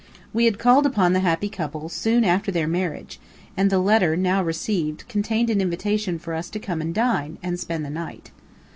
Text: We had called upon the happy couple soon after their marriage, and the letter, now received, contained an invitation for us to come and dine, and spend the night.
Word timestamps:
We 0.33 0.45
had 0.45 0.57
called 0.57 0.87
upon 0.87 1.13
the 1.13 1.19
happy 1.19 1.47
couple 1.47 1.87
soon 1.87 2.23
after 2.25 2.51
their 2.51 2.67
marriage, 2.67 3.19
and 3.55 3.69
the 3.69 3.77
letter, 3.77 4.17
now 4.17 4.41
received, 4.41 5.07
contained 5.07 5.51
an 5.51 5.61
invitation 5.61 6.17
for 6.17 6.33
us 6.33 6.49
to 6.49 6.59
come 6.59 6.81
and 6.81 6.91
dine, 6.91 7.37
and 7.43 7.59
spend 7.59 7.85
the 7.85 7.91
night. 7.91 8.31